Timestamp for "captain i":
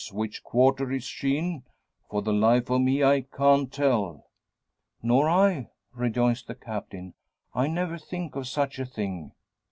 6.55-7.67